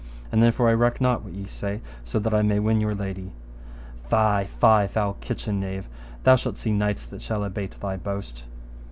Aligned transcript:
And 0.31 0.41
therefore 0.41 0.67
I 0.67 0.73
reck 0.73 0.99
not 0.99 1.23
what 1.23 1.33
ye 1.33 1.45
say, 1.45 1.79
so 2.03 2.17
that 2.17 2.33
I 2.33 2.41
may 2.41 2.57
win 2.57 2.81
your 2.81 2.95
lady. 2.95 3.33
Fie, 4.09 4.45
fie, 4.59 4.87
foul 4.87 5.13
kitchen 5.21 5.59
knave, 5.59 5.87
thou 6.23 6.35
shalt 6.37 6.57
see 6.57 6.71
knights 6.71 7.05
that 7.05 7.21
shall 7.21 7.43
abate 7.43 7.79
thy 7.79 7.97
boast. 7.97 8.45